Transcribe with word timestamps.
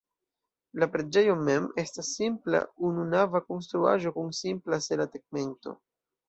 La 0.83 0.85
preĝejo 0.93 1.35
mem 1.49 1.67
estas 1.83 2.09
simpla 2.21 2.61
ununava 2.89 3.43
konstruaĵo 3.51 4.15
kun 4.17 4.33
simpla 4.39 4.81
sela 4.89 5.09
tegmento. 5.19 5.77